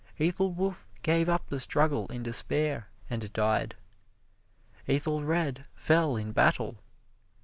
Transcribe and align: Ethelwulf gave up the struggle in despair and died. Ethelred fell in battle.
Ethelwulf 0.19 0.87
gave 1.03 1.29
up 1.29 1.45
the 1.45 1.59
struggle 1.59 2.07
in 2.07 2.23
despair 2.23 2.89
and 3.07 3.31
died. 3.33 3.75
Ethelred 4.87 5.65
fell 5.75 6.15
in 6.17 6.31
battle. 6.31 6.79